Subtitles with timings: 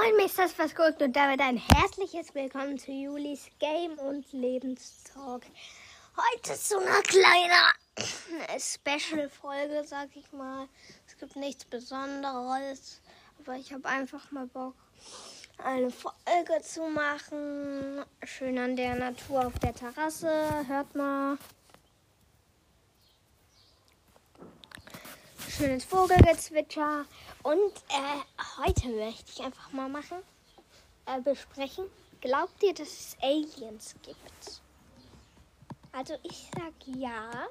[0.00, 0.48] Moin Mr.
[0.56, 5.42] was und damit ein herzliches Willkommen zu Julis Game und Lebenstalk.
[6.16, 7.54] Heute ist so eine kleine
[8.58, 10.68] Special-Folge, sag ich mal.
[11.06, 13.02] Es gibt nichts Besonderes,
[13.40, 14.74] aber ich habe einfach mal Bock,
[15.58, 18.02] eine Folge zu machen.
[18.24, 20.66] Schön an der Natur auf der Terrasse.
[20.66, 21.36] Hört mal.
[25.60, 27.04] Schönes Vogelgezwitscher.
[27.42, 30.16] Und äh, heute möchte ich einfach mal machen,
[31.04, 31.84] äh, besprechen.
[32.22, 34.62] Glaubt ihr, dass es Aliens gibt?
[35.92, 37.46] Also ich sag ja,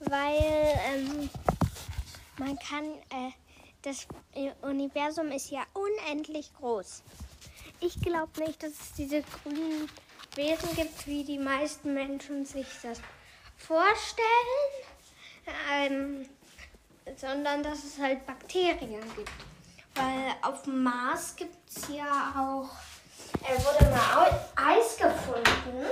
[0.00, 1.30] weil ähm,
[2.36, 3.30] man kann, äh,
[3.80, 4.06] das
[4.60, 7.02] Universum ist ja unendlich groß.
[7.80, 9.88] Ich glaube nicht, dass es diese grünen
[10.34, 13.00] Wesen gibt, wie die meisten Menschen sich das
[13.56, 14.26] vorstellen.
[15.72, 16.28] Ähm,
[17.16, 19.30] sondern dass es halt Bakterien gibt.
[19.94, 22.70] Weil auf dem Mars gibt es ja auch,
[23.46, 25.86] er wurde mal Eis gefunden.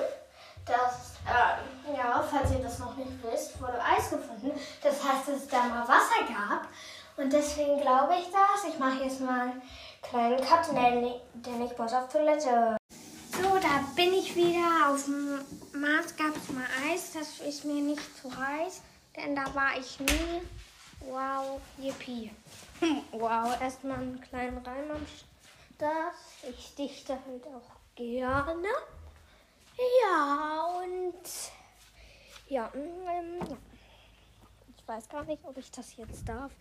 [0.65, 4.53] Das, äh, ja, falls ihr das noch nicht wisst, wurde Eis gefunden.
[4.83, 6.69] Das heißt, dass es da mal Wasser gab.
[7.17, 8.73] Und deswegen glaube ich das.
[8.73, 9.63] Ich mache jetzt mal einen
[10.03, 12.77] kleinen Cut, denn ich muss auf Toilette.
[13.33, 14.91] So, da bin ich wieder.
[14.91, 15.41] Auf dem
[15.73, 17.13] Mars gab es mal Eis.
[17.13, 18.81] Das ist mir nicht zu heiß,
[19.17, 20.41] denn da war ich nie.
[21.01, 22.31] Wow, yippie.
[23.13, 26.15] wow, erstmal einen kleinen Reim am Start.
[26.49, 28.69] Ich dichte halt auch gerne.
[30.03, 31.23] Ja, und
[32.49, 33.59] ja, ähm,
[34.77, 36.53] ich weiß gar nicht, ob ich das jetzt darf.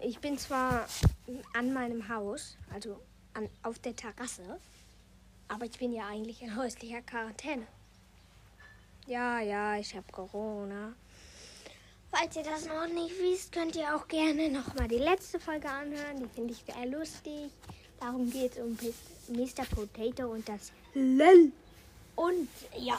[0.00, 0.86] Ich bin zwar
[1.54, 3.00] an meinem Haus, also
[3.34, 4.60] an, auf der Terrasse,
[5.48, 7.66] aber ich bin ja eigentlich in häuslicher Quarantäne.
[9.06, 10.94] Ja, ja, ich habe Corona.
[12.14, 16.18] Falls ihr das noch nicht wisst, könnt ihr auch gerne nochmal die letzte Folge anhören.
[16.18, 17.50] Die finde ich sehr lustig.
[17.98, 18.76] Darum geht es um
[19.28, 19.64] Mr.
[19.74, 21.52] Potato und das LOL.
[22.14, 22.98] Und ja.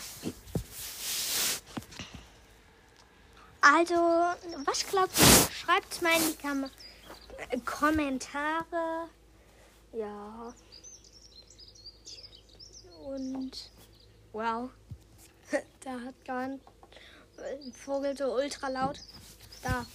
[3.61, 3.93] Also,
[4.65, 5.51] was glaubt ihr?
[5.53, 9.09] Schreibt mal in die Kam äh, Kommentare.
[9.93, 10.53] Ja.
[13.05, 13.69] Und
[14.31, 14.71] wow.
[15.83, 16.59] da hat gar ein
[17.73, 18.99] Vogel so ultra laut.
[19.61, 19.85] Da.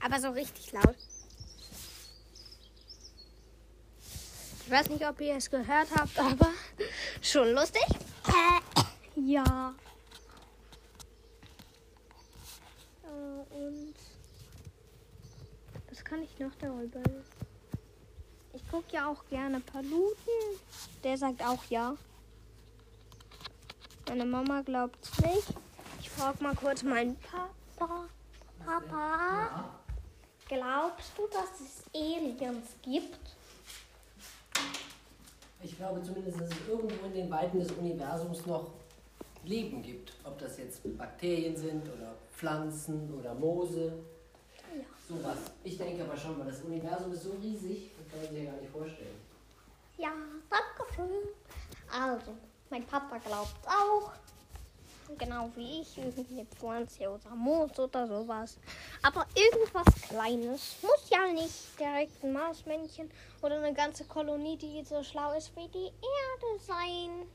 [0.00, 0.96] Aber so richtig laut.
[4.64, 6.50] Ich weiß nicht, ob ihr es gehört habt, aber
[7.20, 7.84] schon lustig.
[8.26, 9.74] Äh, ja.
[13.04, 13.94] Äh, und
[15.90, 17.02] was kann ich noch darüber
[18.54, 20.14] Ich gucke ja auch gerne Paluten.
[21.04, 21.96] Der sagt auch ja.
[24.12, 25.54] Meine Mama glaubt es nicht.
[25.98, 28.04] Ich frage mal kurz meinen Papa.
[28.62, 29.70] Papa,
[30.46, 33.18] glaubst du, dass es Aliens gibt?
[35.62, 38.72] Ich glaube zumindest, dass es irgendwo in den Weiten des Universums noch
[39.44, 40.12] Leben gibt.
[40.24, 43.94] Ob das jetzt Bakterien sind oder Pflanzen oder Moose.
[44.76, 44.84] Ja.
[45.08, 45.38] Sowas.
[45.64, 48.50] Ich denke aber schon, weil das Universum ist so riesig, das kann man sich ja
[48.50, 49.16] gar nicht vorstellen.
[49.96, 50.12] Ja,
[50.50, 51.28] danke schön.
[51.90, 52.36] Also,
[52.72, 54.12] mein Papa glaubt auch.
[55.18, 58.56] Genau wie ich, irgendeine Pflanze oder Moos oder sowas.
[59.02, 60.76] Aber irgendwas Kleines.
[60.80, 63.10] Muss ja nicht direkt ein Marsmännchen
[63.42, 67.28] oder eine ganze Kolonie, die so schlau ist wie die Erde sein.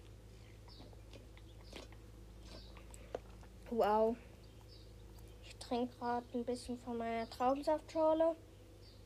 [3.70, 4.18] Wow.
[5.44, 8.36] Ich trinke gerade ein bisschen von meiner Traubensaftschorle.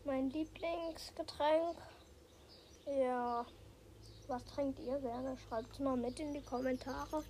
[0.05, 1.75] Mein Lieblingsgetränk.
[2.85, 3.45] Ja.
[4.27, 5.37] Was trinkt ihr gerne?
[5.47, 7.23] Schreibt es mal mit in die Kommentare.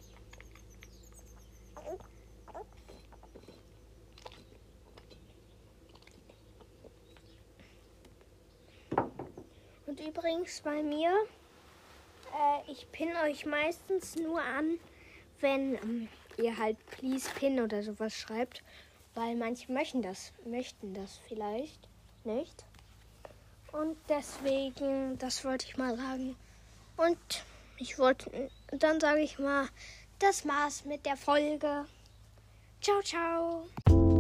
[9.88, 11.12] Und übrigens bei mir,
[12.34, 14.78] äh, ich pinne euch meistens nur an,
[15.42, 18.64] wenn ähm, ihr halt please pin oder sowas schreibt,
[19.16, 21.90] weil manche möchten das, möchten das vielleicht
[22.24, 22.64] nicht.
[23.74, 26.38] Und deswegen, das wollte ich mal sagen.
[27.06, 27.18] Und
[27.78, 29.68] ich wollte, dann sage ich mal,
[30.20, 31.86] das war's mit der Folge.
[32.82, 34.11] Ciao, ciao.